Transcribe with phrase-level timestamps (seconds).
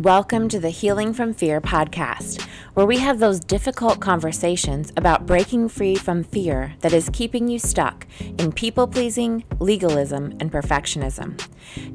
[0.00, 2.40] Welcome to the Healing from Fear podcast,
[2.72, 7.58] where we have those difficult conversations about breaking free from fear that is keeping you
[7.58, 8.06] stuck
[8.38, 11.38] in people pleasing, legalism, and perfectionism.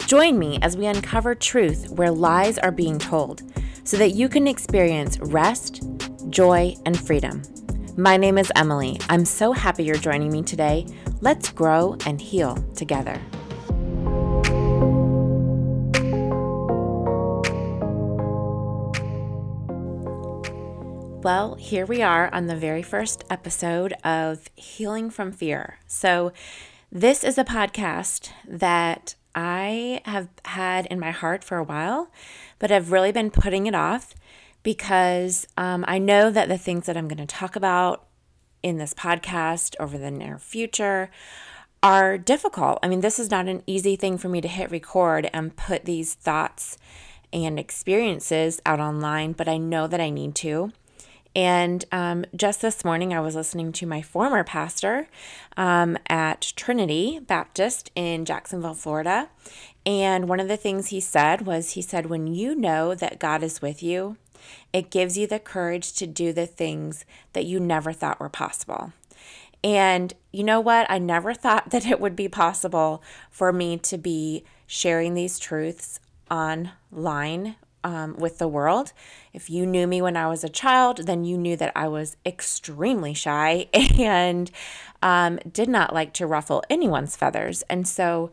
[0.06, 3.42] Join me as we uncover truth where lies are being told
[3.86, 5.82] so that you can experience rest,
[6.30, 7.42] joy, and freedom.
[7.98, 9.00] My name is Emily.
[9.10, 10.86] I'm so happy you're joining me today.
[11.22, 13.20] Let's grow and heal together.
[21.26, 25.80] Well, here we are on the very first episode of Healing from Fear.
[25.88, 26.32] So,
[26.92, 32.12] this is a podcast that I have had in my heart for a while,
[32.60, 34.14] but I've really been putting it off
[34.62, 38.06] because um, I know that the things that I'm going to talk about
[38.62, 41.10] in this podcast over the near future
[41.82, 42.78] are difficult.
[42.84, 45.86] I mean, this is not an easy thing for me to hit record and put
[45.86, 46.78] these thoughts
[47.34, 50.72] and experiences out online, but I know that I need to.
[51.36, 55.10] And um, just this morning, I was listening to my former pastor
[55.58, 59.30] um, at Trinity Baptist in Jacksonville, Florida.
[59.86, 63.44] And one of the things he said was he said, When you know that God
[63.44, 64.16] is with you,
[64.72, 68.94] it gives you the courage to do the things that you never thought were possible.
[69.62, 70.90] And you know what?
[70.90, 76.00] I never thought that it would be possible for me to be sharing these truths
[76.32, 77.56] online
[77.86, 78.92] um, with the world.
[79.32, 82.18] If you knew me when I was a child, then you knew that I was
[82.26, 84.50] extremely shy and
[85.04, 87.64] um, did not like to ruffle anyone's feathers.
[87.70, 88.32] And so,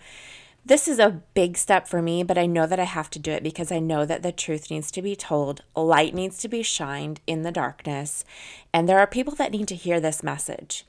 [0.65, 3.33] this is a big step for me, but I know that I have to do
[3.33, 6.63] it because I know that the truth needs to be told, light needs to be
[6.63, 8.25] shined in the darkness,
[8.73, 10.87] and there are people that need to hear this message.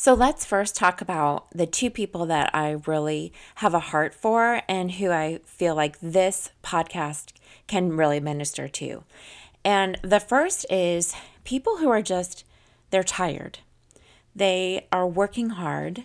[0.00, 4.62] So let's first talk about the two people that I really have a heart for
[4.68, 7.32] and who I feel like this podcast
[7.66, 9.02] can really minister to.
[9.64, 12.44] And the first is people who are just,
[12.90, 13.58] they're tired.
[14.36, 16.04] They are working hard.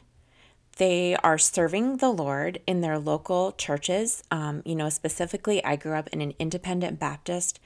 [0.77, 4.23] They are serving the Lord in their local churches.
[4.31, 7.59] Um, you know, specifically, I grew up in an independent Baptist,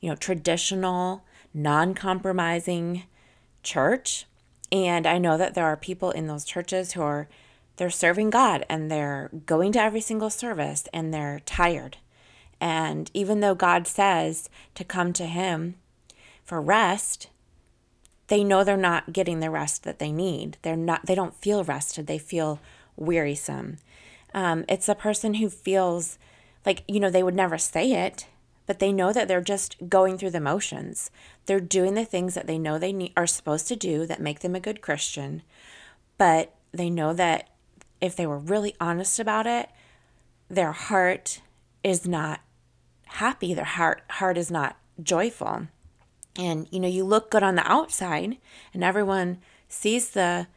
[0.00, 1.22] you know, traditional,
[1.52, 3.02] non compromising
[3.62, 4.24] church
[4.72, 7.28] and I know that there are people in those churches who are
[7.76, 11.98] they're serving God and they're going to every single service and they're tired.
[12.60, 15.74] And even though God says to come to him
[16.42, 17.28] for rest,
[18.28, 20.56] they know they're not getting the rest that they need.
[20.62, 22.06] They're not they don't feel rested.
[22.06, 22.60] They feel
[22.96, 23.76] wearisome.
[24.34, 26.18] Um, it's a person who feels
[26.64, 28.26] like, you know, they would never say it,
[28.66, 31.10] but they know that they're just going through the motions.
[31.46, 34.40] They're doing the things that they know they need, are supposed to do that make
[34.40, 35.42] them a good Christian,
[36.18, 37.48] but they know that
[38.00, 39.70] if they were really honest about it,
[40.48, 41.40] their heart
[41.82, 42.40] is not
[43.06, 45.68] happy, their heart heart is not joyful.
[46.38, 48.36] And you know, you look good on the outside
[48.74, 49.38] and everyone
[49.68, 50.48] sees the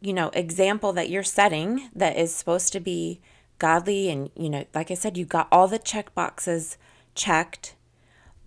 [0.00, 3.20] you know, example that you're setting that is supposed to be
[3.58, 6.78] godly and you know, like I said, you got all the check boxes
[7.18, 7.74] checked.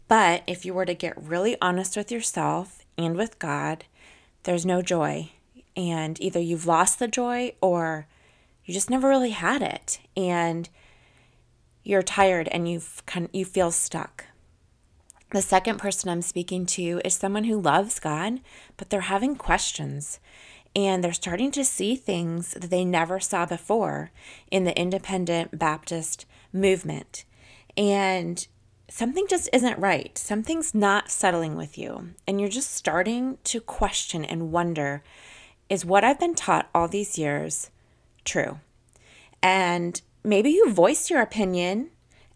[0.07, 3.85] But if you were to get really honest with yourself and with God,
[4.43, 5.31] there's no joy.
[5.75, 8.07] And either you've lost the joy or
[8.65, 9.99] you just never really had it.
[10.17, 10.67] And
[11.83, 14.25] you're tired and you've kind you feel stuck.
[15.31, 18.41] The second person I'm speaking to is someone who loves God,
[18.75, 20.19] but they're having questions
[20.75, 24.11] and they're starting to see things that they never saw before
[24.49, 27.25] in the independent Baptist movement.
[27.77, 28.45] And
[28.91, 30.17] something just isn't right.
[30.17, 32.09] Something's not settling with you.
[32.27, 35.01] And you're just starting to question and wonder
[35.69, 37.69] is what I've been taught all these years
[38.25, 38.59] true?
[39.41, 41.91] And maybe you voiced your opinion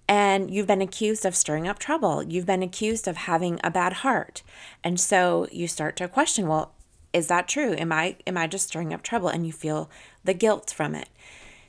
[0.08, 2.24] and you've been accused of stirring up trouble.
[2.24, 4.42] You've been accused of having a bad heart.
[4.82, 6.74] And so you start to question, well,
[7.12, 7.74] is that true?
[7.74, 9.90] Am I am I just stirring up trouble and you feel
[10.24, 11.10] the guilt from it?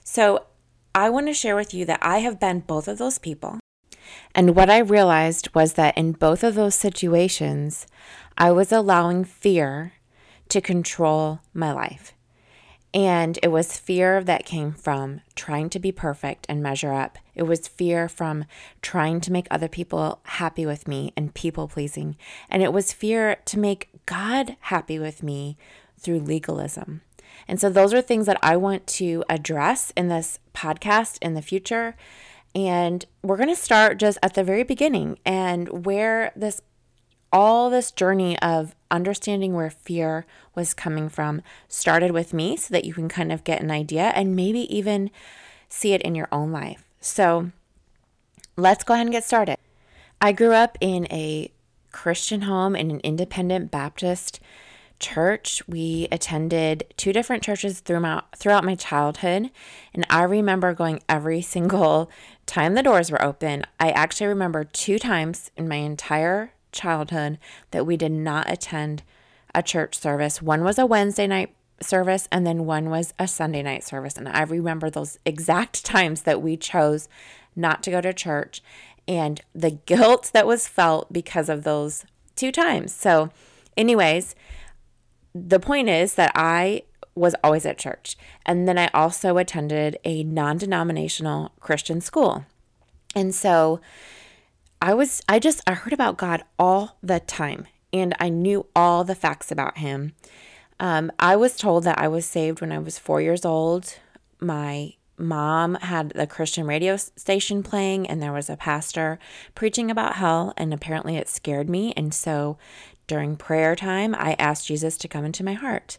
[0.05, 0.47] So
[0.95, 3.59] I want to share with you that I have been both of those people.
[4.35, 7.87] And what I realized was that in both of those situations,
[8.39, 9.95] I was allowing fear
[10.49, 12.13] to control my life.
[12.95, 17.19] And it was fear that came from trying to be perfect and measure up.
[17.35, 18.47] It was fear from
[18.81, 22.17] trying to make other people happy with me and people pleasing.
[22.49, 25.59] And it was fear to make God happy with me
[25.99, 27.03] through legalism.
[27.47, 31.43] And so, those are things that I want to address in this podcast in the
[31.43, 31.97] future
[32.57, 36.63] and we're going to start just at the very beginning and where this
[37.31, 40.25] all this journey of understanding where fear
[40.55, 44.05] was coming from started with me so that you can kind of get an idea
[44.15, 45.11] and maybe even
[45.69, 46.85] see it in your own life.
[46.99, 47.51] So,
[48.57, 49.59] let's go ahead and get started.
[50.19, 51.53] I grew up in a
[51.93, 54.41] Christian home in an independent Baptist
[54.99, 55.63] church.
[55.69, 59.51] We attended two different churches throughout throughout my childhood,
[59.95, 62.11] and I remember going every single
[62.47, 63.65] time the doors were open.
[63.81, 67.39] I actually remember two times in my entire childhood
[67.71, 69.03] that we did not attend
[69.55, 70.43] a church service.
[70.43, 74.29] One was a Wednesday night service and then one was a Sunday night service, and
[74.29, 77.09] I remember those exact times that we chose
[77.55, 78.63] not to go to church
[79.09, 82.05] and the guilt that was felt because of those
[82.35, 82.93] two times.
[82.93, 83.31] So,
[83.77, 84.35] anyways,
[85.49, 86.83] the point is that I
[87.15, 88.17] was always at church.
[88.45, 92.45] And then I also attended a non denominational Christian school.
[93.15, 93.81] And so
[94.81, 99.05] I was, I just, I heard about God all the time and I knew all
[99.05, 100.15] the facts about him.
[100.79, 103.97] Um, I was told that I was saved when I was four years old.
[104.39, 109.19] My mom had the Christian radio station playing, and there was a pastor
[109.55, 111.95] preaching about hell, and apparently it scared me.
[111.97, 112.59] And so
[113.07, 115.99] during prayer time, I asked Jesus to come into my heart.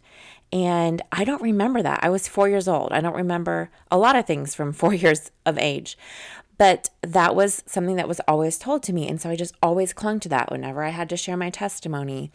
[0.51, 1.99] And I don't remember that.
[2.01, 2.91] I was four years old.
[2.91, 5.97] I don't remember a lot of things from four years of age.
[6.57, 9.07] But that was something that was always told to me.
[9.07, 12.31] And so I just always clung to that whenever I had to share my testimony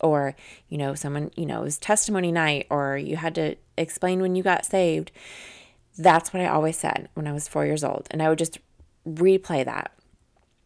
[0.00, 0.36] or,
[0.68, 4.36] you know, someone, you know, it was testimony night or you had to explain when
[4.36, 5.10] you got saved.
[5.98, 8.06] That's what I always said when I was four years old.
[8.10, 8.58] And I would just
[9.08, 9.92] replay that.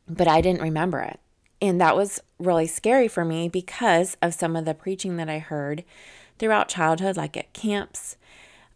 [0.06, 1.20] But I didn't remember it.
[1.62, 5.38] And that was really scary for me because of some of the preaching that I
[5.38, 5.84] heard
[6.38, 8.16] throughout childhood, like at camps,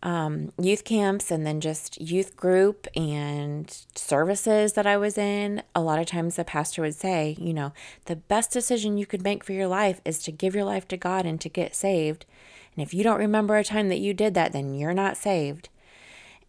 [0.03, 5.63] um, youth camps, and then just youth group and services that I was in.
[5.75, 7.73] A lot of times the pastor would say, you know,
[8.07, 10.97] the best decision you could make for your life is to give your life to
[10.97, 12.27] God and to get saved.
[12.75, 15.69] And if you don't remember a time that you did that, then you're not saved.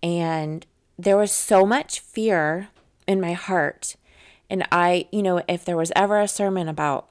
[0.01, 0.65] And
[0.97, 2.69] there was so much fear
[3.07, 3.95] in my heart.
[4.49, 7.09] And I, you know, if there was ever a sermon about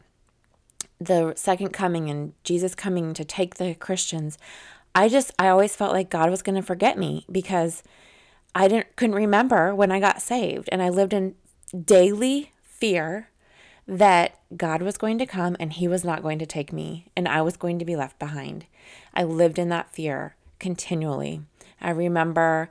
[1.00, 4.38] the second coming and Jesus coming to take the Christians,
[4.94, 7.82] I just I always felt like God was going to forget me because
[8.54, 11.34] I didn't couldn't remember when I got saved and I lived in
[11.84, 13.28] daily fear
[13.88, 17.26] that God was going to come and he was not going to take me and
[17.26, 18.66] I was going to be left behind.
[19.14, 21.42] I lived in that fear continually.
[21.80, 22.70] I remember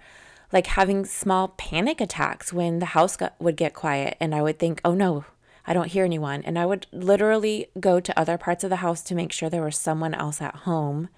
[0.52, 4.60] like having small panic attacks when the house got, would get quiet and I would
[4.60, 5.26] think, "Oh no,
[5.66, 9.02] I don't hear anyone." And I would literally go to other parts of the house
[9.04, 11.10] to make sure there was someone else at home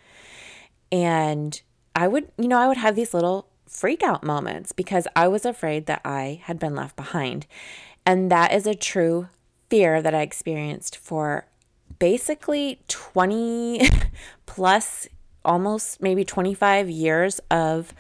[0.94, 1.60] and
[1.96, 5.44] I would, you know, I would have these little freak out moments because I was
[5.44, 7.48] afraid that I had been left behind.
[8.06, 9.30] And that is a true
[9.72, 11.48] fear that I experienced for
[11.98, 13.90] basically 20
[14.46, 15.08] plus,
[15.44, 17.94] almost maybe 25 years of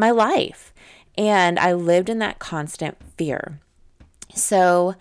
[0.00, 0.72] my life.
[1.16, 3.60] And I lived in that constant fear.
[4.34, 4.94] So,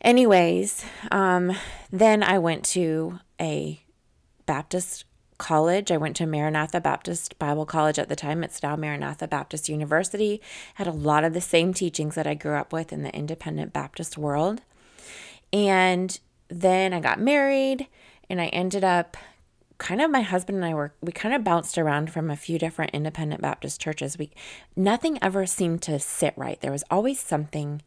[0.00, 1.52] anyways, um,
[1.90, 3.80] then I went to a
[4.46, 5.04] Baptist
[5.38, 5.90] college.
[5.90, 8.44] I went to Maranatha Baptist Bible College at the time.
[8.44, 10.40] It's now Maranatha Baptist University.
[10.74, 13.72] Had a lot of the same teachings that I grew up with in the independent
[13.72, 14.62] Baptist world.
[15.52, 16.18] And
[16.48, 17.88] then I got married
[18.30, 19.16] and I ended up
[19.82, 22.56] kind of my husband and I were we kind of bounced around from a few
[22.56, 24.16] different independent Baptist churches.
[24.16, 24.30] We
[24.76, 26.60] nothing ever seemed to sit right.
[26.60, 27.82] There was always something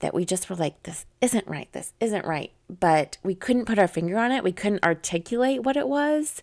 [0.00, 1.72] that we just were like this isn't right.
[1.72, 4.44] This isn't right but we couldn't put our finger on it.
[4.44, 6.42] We couldn't articulate what it was.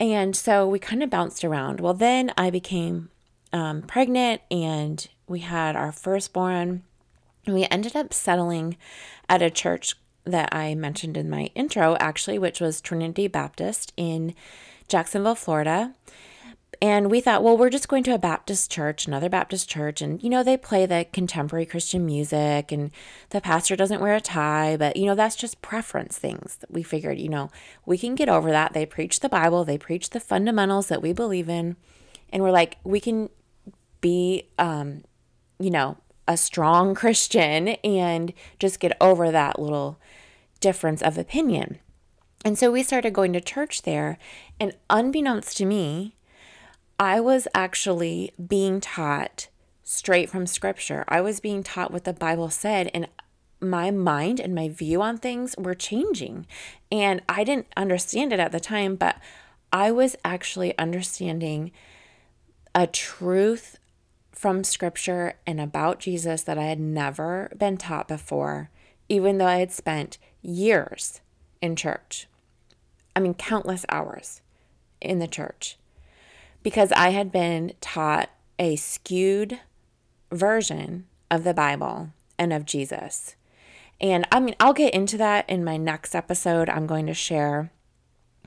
[0.00, 1.80] And so we kind of bounced around.
[1.80, 3.10] Well, then I became
[3.52, 6.82] um, pregnant and we had our firstborn.
[7.46, 8.76] We ended up settling
[9.28, 9.94] at a church
[10.24, 14.34] that I mentioned in my intro, actually, which was Trinity Baptist in
[14.88, 15.94] Jacksonville, Florida.
[16.82, 20.02] And we thought, well, we're just going to a Baptist church, another Baptist church.
[20.02, 22.90] And, you know, they play the contemporary Christian music and
[23.30, 24.76] the pastor doesn't wear a tie.
[24.76, 26.58] But, you know, that's just preference things.
[26.68, 27.50] We figured, you know,
[27.86, 28.72] we can get over that.
[28.72, 31.76] They preach the Bible, they preach the fundamentals that we believe in.
[32.30, 33.30] And we're like, we can
[34.00, 35.04] be, um,
[35.58, 39.98] you know, a strong Christian and just get over that little
[40.60, 41.78] difference of opinion.
[42.44, 44.18] And so we started going to church there.
[44.60, 46.14] And unbeknownst to me,
[46.98, 49.48] I was actually being taught
[49.82, 51.04] straight from scripture.
[51.08, 53.08] I was being taught what the Bible said, and
[53.60, 56.46] my mind and my view on things were changing.
[56.92, 59.16] And I didn't understand it at the time, but
[59.72, 61.72] I was actually understanding
[62.74, 63.78] a truth
[64.34, 68.70] from scripture and about Jesus that I had never been taught before,
[69.08, 71.20] even though I had spent years
[71.62, 72.26] in church.
[73.16, 74.42] I mean, countless hours
[75.00, 75.78] in the church
[76.62, 79.60] because I had been taught a skewed
[80.32, 83.36] version of the Bible and of Jesus.
[84.00, 86.68] And I mean, I'll get into that in my next episode.
[86.68, 87.70] I'm going to share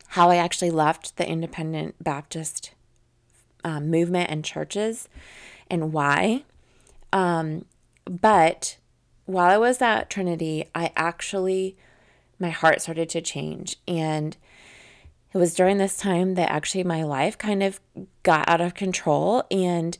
[0.10, 2.72] how I actually left the independent Baptist
[3.64, 5.08] um, movement and churches
[5.70, 6.44] and why.
[7.14, 7.66] Um,
[8.06, 8.78] but
[9.26, 11.78] while I was at Trinity, I actually,
[12.40, 13.78] my heart started to change.
[13.88, 14.36] And
[15.34, 17.80] it was during this time that actually my life kind of
[18.24, 19.44] got out of control.
[19.52, 19.98] And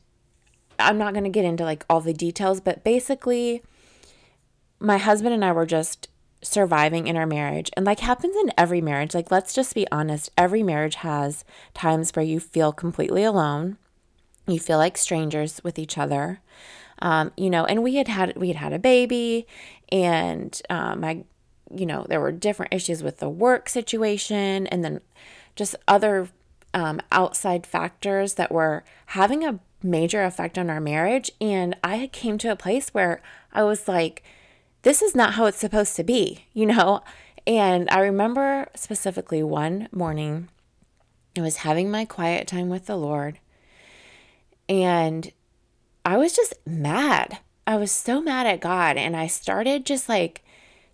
[0.80, 3.62] I'm not going to get into like all the details, but basically,
[4.80, 6.08] my husband and I were just
[6.42, 7.70] surviving in our marriage.
[7.76, 11.44] And like happens in every marriage, like let's just be honest, every marriage has
[11.74, 13.78] times where you feel completely alone.
[14.48, 16.42] You feel like strangers with each other.
[17.00, 19.46] Um, you know, and we had had we had had a baby
[19.90, 21.24] and um, my
[21.76, 25.02] you know, there were different issues with the work situation and then
[25.56, 26.30] just other
[26.74, 31.32] um, outside factors that were having a major effect on our marriage.
[31.42, 33.22] And I came to a place where
[33.54, 34.24] I was like,
[34.84, 37.02] this is not how it's supposed to be, you know?
[37.46, 40.50] And I remember specifically one morning,
[41.38, 43.40] I was having my quiet time with the Lord,
[44.70, 45.32] and
[46.06, 47.40] I was just mad.
[47.66, 48.98] I was so mad at God.
[48.98, 50.44] And I started just like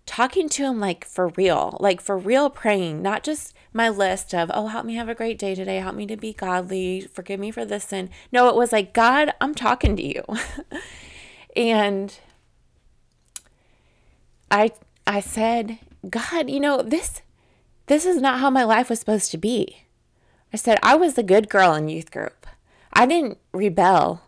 [0.06, 4.50] talking to Him, like for real, like for real praying, not just my list of,
[4.52, 7.50] oh, help me have a great day today, help me to be godly, forgive me
[7.50, 8.10] for this sin.
[8.32, 10.24] No, it was like, God, I'm talking to you.
[11.56, 12.18] and
[14.50, 14.72] I
[15.06, 15.78] I said,
[16.08, 17.22] God, you know, this
[17.86, 19.78] this is not how my life was supposed to be.
[20.52, 22.43] I said, I was the good girl in youth group.
[22.94, 24.22] I didn't rebel.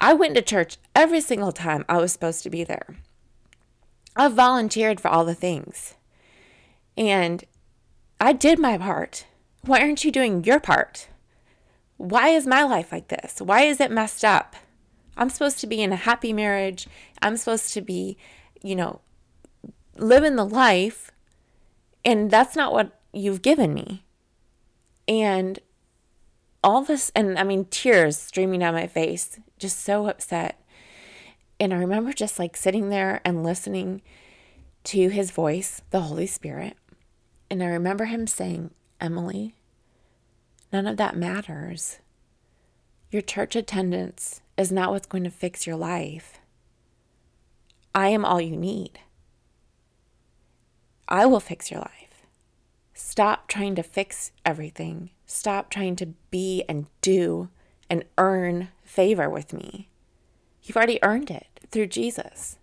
[0.00, 2.98] I went to church every single time I was supposed to be there.
[4.14, 5.94] I volunteered for all the things.
[6.96, 7.44] And
[8.20, 9.26] I did my part.
[9.62, 11.08] Why aren't you doing your part?
[11.96, 13.40] Why is my life like this?
[13.40, 14.54] Why is it messed up?
[15.16, 16.86] I'm supposed to be in a happy marriage.
[17.22, 18.16] I'm supposed to be,
[18.62, 19.00] you know,
[19.96, 21.10] living the life,
[22.04, 24.04] and that's not what you've given me.
[25.08, 25.58] And
[26.62, 30.60] all this, and I mean, tears streaming down my face, just so upset.
[31.60, 34.02] And I remember just like sitting there and listening
[34.84, 36.76] to his voice, the Holy Spirit.
[37.50, 39.54] And I remember him saying, Emily,
[40.72, 41.98] none of that matters.
[43.10, 46.40] Your church attendance is not what's going to fix your life.
[47.94, 49.00] I am all you need.
[51.08, 52.26] I will fix your life.
[52.92, 55.10] Stop trying to fix everything.
[55.30, 57.50] Stop trying to be and do
[57.90, 59.88] and earn favor with me.
[60.62, 62.56] You've already earned it through Jesus.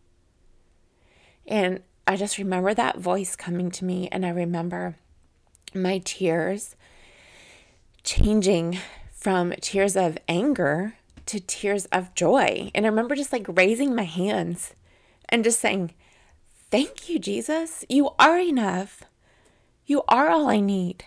[1.45, 4.95] And I just remember that voice coming to me, and I remember
[5.75, 6.75] my tears
[8.03, 8.79] changing
[9.13, 10.95] from tears of anger
[11.27, 12.72] to tears of joy.
[12.74, 14.74] And I remember just like raising my hands
[15.29, 15.93] and just saying,
[16.72, 17.86] Thank you, Jesus.
[17.88, 19.03] You are enough.
[19.86, 21.05] You are all I need.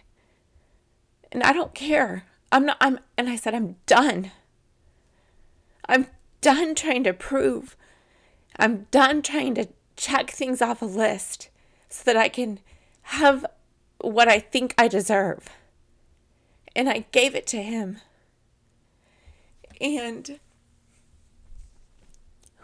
[1.31, 2.25] And I don't care.
[2.51, 4.31] I'm not, I'm, and I said, I'm done.
[5.89, 6.07] I'm
[6.41, 7.77] done trying to prove.
[8.59, 11.51] I'm done trying to check things off a list
[11.89, 12.61] so that I can
[13.03, 13.45] have
[14.01, 15.49] what I think I deserve.
[16.75, 17.99] And I gave it to him.
[19.81, 20.39] And,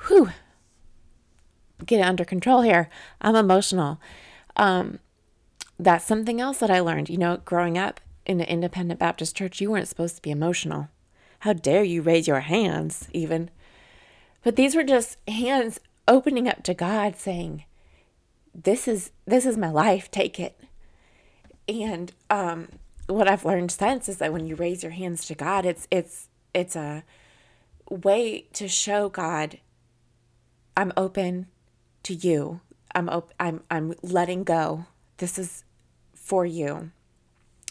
[0.06, 0.30] whew,
[1.84, 2.88] get it under control here.
[3.20, 4.00] I'm emotional.
[4.56, 4.98] Um,
[5.78, 7.08] that's something else that I learned.
[7.08, 10.88] You know, growing up in an independent Baptist church, you weren't supposed to be emotional.
[11.40, 13.50] How dare you raise your hands, even?
[14.42, 17.64] But these were just hands opening up to God, saying,
[18.54, 20.10] "This is this is my life.
[20.10, 20.58] Take it."
[21.68, 22.68] And um,
[23.06, 26.28] what I've learned since is that when you raise your hands to God, it's it's
[26.54, 27.04] it's a
[27.90, 29.58] way to show God,
[30.76, 31.46] I'm open
[32.04, 32.60] to you.
[32.94, 34.86] I'm op- I'm I'm letting go.
[35.18, 35.64] This is
[36.14, 36.90] for you.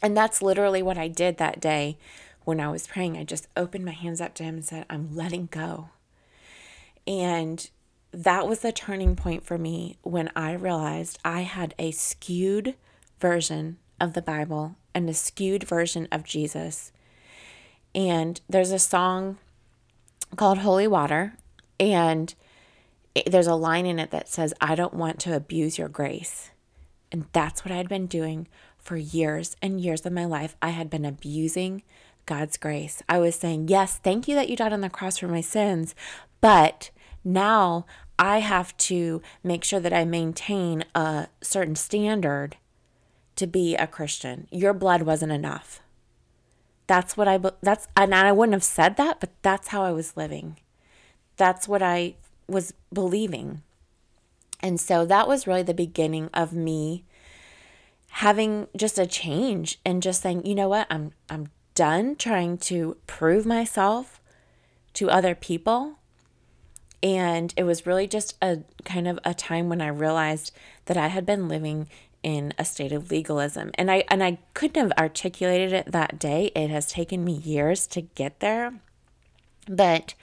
[0.03, 1.97] And that's literally what I did that day
[2.43, 3.17] when I was praying.
[3.17, 5.89] I just opened my hands up to him and said, "I'm letting go."
[7.07, 7.69] And
[8.11, 12.75] that was the turning point for me when I realized I had a skewed
[13.19, 16.91] version of the Bible and a skewed version of Jesus.
[17.95, 19.37] And there's a song
[20.35, 21.33] called Holy Water
[21.79, 22.33] and
[23.27, 26.49] there's a line in it that says, I don't want to abuse your grace.
[27.11, 28.47] And that's what I had been doing
[28.83, 30.55] for years and years of my life.
[30.61, 31.83] I had been abusing
[32.25, 33.01] God's grace.
[33.09, 35.95] I was saying, Yes, thank you that you died on the cross for my sins,
[36.41, 36.91] but
[37.23, 37.85] now
[38.19, 42.57] I have to make sure that I maintain a certain standard
[43.35, 44.47] to be a Christian.
[44.51, 45.81] Your blood wasn't enough.
[46.85, 50.17] That's what I that's and I wouldn't have said that, but that's how I was
[50.17, 50.57] living.
[51.37, 52.15] That's what I
[52.47, 53.61] was believing.
[54.59, 57.03] And so that was really the beginning of me
[58.17, 62.97] having just a change and just saying, you know what, I'm I'm done trying to
[63.07, 64.21] prove myself
[64.93, 65.97] to other people.
[67.01, 70.51] And it was really just a kind of a time when I realized
[70.85, 71.87] that I had been living
[72.21, 73.71] in a state of legalism.
[73.75, 76.51] And I and I couldn't have articulated it that day.
[76.55, 78.75] It has taken me years to get there.
[79.67, 80.13] But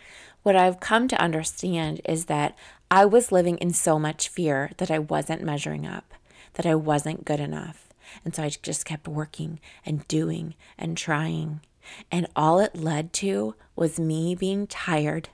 [0.44, 2.56] what I've come to understand is that
[2.88, 6.09] I was living in so much fear that I wasn't measuring up,
[6.54, 7.88] that I wasn't good enough.
[8.24, 11.60] And so I just kept working and doing and trying.
[12.10, 15.28] And all it led to was me being tired,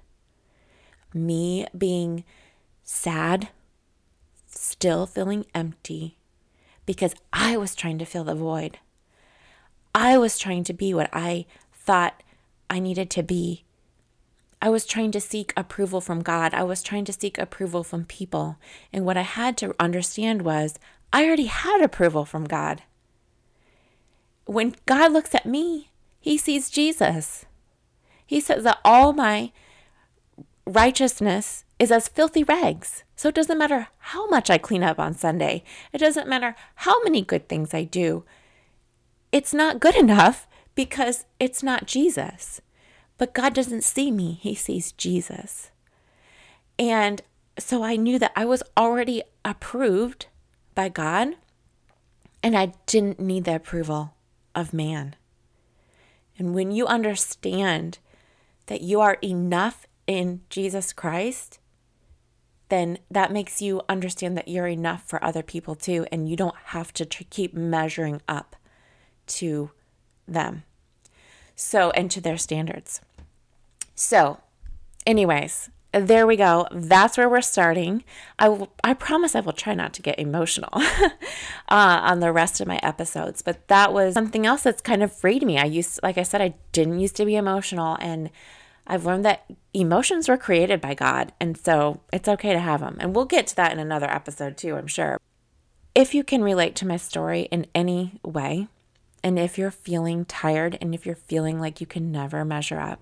[1.13, 2.25] me being
[2.83, 3.49] sad,
[4.47, 6.19] still feeling empty
[6.85, 8.79] because I was trying to fill the void.
[9.95, 12.23] I was trying to be what I thought
[12.69, 13.65] I needed to be
[14.61, 16.55] I was trying to seek approval from God.
[16.55, 18.57] I was trying to seek approval from people.
[18.93, 20.79] And what I had to understand was
[21.13, 22.83] I already had approval from God.
[24.45, 27.47] When God looks at me, he sees Jesus.
[28.27, 29.53] He says that all my
[30.67, 33.05] righteousness is as filthy rags.
[33.15, 37.03] So it doesn't matter how much I clean up on Sunday, it doesn't matter how
[37.03, 38.25] many good things I do.
[39.33, 42.61] It's not good enough because it's not Jesus.
[43.19, 45.71] But God doesn't see me, He sees Jesus.
[46.79, 47.23] And
[47.59, 50.27] so I knew that I was already approved
[50.77, 51.35] by God
[52.47, 54.15] and I didn't need the approval
[54.55, 55.17] of man.
[56.39, 57.99] And when you understand
[58.67, 61.59] that you are enough in Jesus Christ,
[62.69, 66.55] then that makes you understand that you're enough for other people too, and you don't
[66.67, 68.55] have to tr- keep measuring up
[69.27, 69.71] to
[70.29, 70.63] them.
[71.57, 73.01] So, and to their standards.
[73.95, 74.39] So,
[75.07, 76.67] anyways, there we go.
[76.73, 78.05] That's where we're starting.
[78.39, 81.11] I, will, I promise I will try not to get emotional uh,
[81.69, 85.45] on the rest of my episodes, but that was something else that's kind of freed
[85.45, 85.59] me.
[85.59, 88.31] I used, like I said, I didn't used to be emotional, and
[88.87, 89.45] I've learned that
[89.75, 92.97] emotions were created by God, and so it's okay to have them.
[93.01, 95.21] And we'll get to that in another episode too, I'm sure.
[95.95, 98.69] If you can relate to my story in any way,
[99.23, 103.01] and if you're feeling tired and if you're feeling like you can never measure up,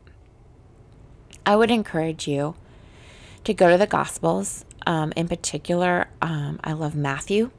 [1.45, 2.55] I would encourage you
[3.45, 4.65] to go to the Gospels.
[4.87, 7.51] Um, in particular, um, I love Matthew.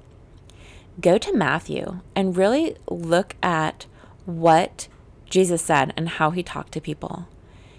[0.99, 3.85] Go to Matthew and really look at
[4.25, 4.87] what
[5.29, 7.27] Jesus said and how he talked to people.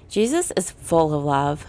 [0.09, 1.67] Jesus is full of love.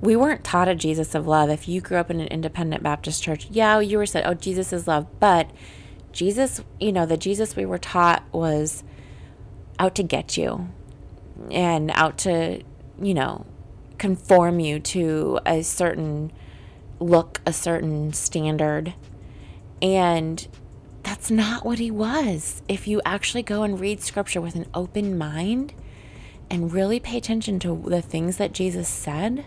[0.00, 1.50] We weren't taught a Jesus of love.
[1.50, 4.72] If you grew up in an independent Baptist church, yeah, you were said, oh, Jesus
[4.72, 5.06] is love.
[5.20, 5.50] But
[6.12, 8.82] Jesus, you know, the Jesus we were taught was
[9.78, 10.68] out to get you
[11.50, 12.62] and out to
[13.00, 13.44] you know,
[13.98, 16.32] conform you to a certain
[17.00, 18.94] look, a certain standard.
[19.82, 20.46] And
[21.02, 22.62] that's not what he was.
[22.68, 25.74] If you actually go and read scripture with an open mind
[26.50, 29.44] and really pay attention to the things that Jesus said,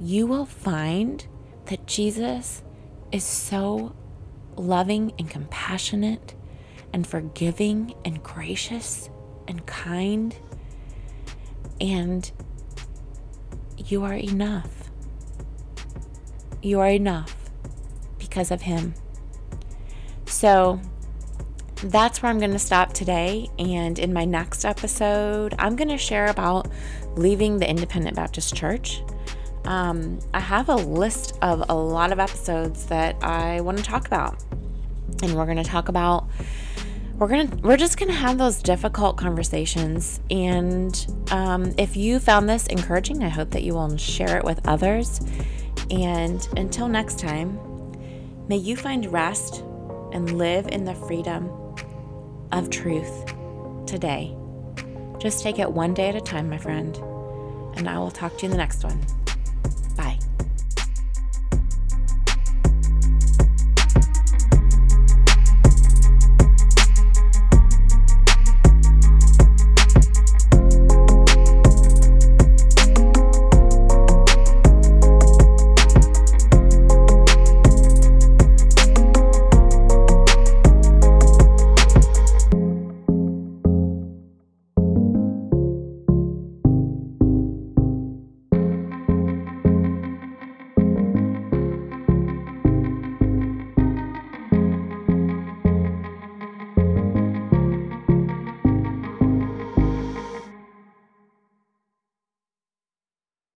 [0.00, 1.26] you will find
[1.66, 2.62] that Jesus
[3.10, 3.94] is so
[4.56, 6.34] loving and compassionate
[6.92, 9.10] and forgiving and gracious
[9.46, 10.36] and kind.
[11.80, 12.30] And
[13.90, 14.90] you are enough.
[16.62, 17.50] You are enough
[18.18, 18.94] because of Him.
[20.26, 20.80] So
[21.84, 23.48] that's where I'm going to stop today.
[23.58, 26.68] And in my next episode, I'm going to share about
[27.16, 29.02] leaving the Independent Baptist Church.
[29.64, 34.06] Um, I have a list of a lot of episodes that I want to talk
[34.06, 34.42] about.
[35.22, 36.28] And we're going to talk about
[37.18, 42.68] we're gonna we're just gonna have those difficult conversations and um, if you found this
[42.68, 45.20] encouraging i hope that you will share it with others.
[45.90, 47.58] And until next time
[48.46, 49.64] may you find rest
[50.12, 51.50] and live in the freedom
[52.52, 53.26] of truth
[53.86, 54.36] today.
[55.18, 56.96] Just take it one day at a time my friend
[57.78, 59.00] and i will talk to you in the next one